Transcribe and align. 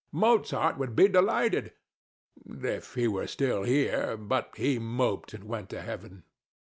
Mozart 0.11 0.79
would 0.79 0.95
be 0.95 1.07
delighted 1.07 1.73
if 2.47 2.95
he 2.95 3.07
were 3.07 3.27
still 3.27 3.61
here; 3.61 4.17
but 4.17 4.49
he 4.57 4.79
moped 4.79 5.31
and 5.35 5.43
went 5.43 5.69
to 5.69 5.81
heaven. 5.83 6.23